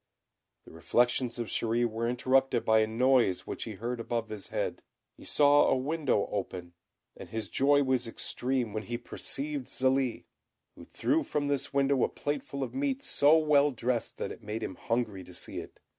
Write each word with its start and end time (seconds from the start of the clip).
The 0.65 0.71
reflections 0.71 1.37
of 1.37 1.45
Chéri 1.45 1.85
were 1.85 2.07
interrupted 2.09 2.65
by 2.65 2.79
a 2.79 2.87
noise 2.87 3.45
which 3.45 3.65
he 3.65 3.73
heard 3.73 3.99
above 3.99 4.29
his 4.29 4.47
head. 4.47 4.81
He 5.15 5.23
saw 5.23 5.67
a 5.67 5.75
window 5.75 6.27
open; 6.31 6.73
and 7.15 7.29
his 7.29 7.49
joy 7.51 7.83
was 7.83 8.07
extreme 8.07 8.73
when 8.73 8.81
he 8.81 8.97
perceived 8.97 9.67
Zélie, 9.67 10.23
who 10.73 10.85
threw 10.85 11.21
from 11.21 11.49
this 11.49 11.71
window 11.71 12.03
a 12.03 12.09
plateful 12.09 12.63
of 12.63 12.73
meat 12.73 13.03
so 13.03 13.37
well 13.37 13.69
dressed 13.69 14.17
that 14.17 14.31
it 14.31 14.41
made 14.41 14.63
him 14.63 14.73
hungry 14.73 15.23
to 15.23 15.35
see 15.35 15.59
it. 15.59 15.79